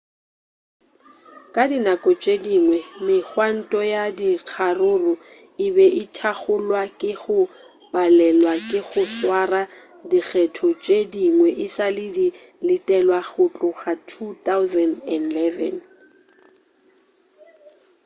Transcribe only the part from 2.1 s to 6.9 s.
tše dingwe-megwanto ya dikgaruru e be thakgolwa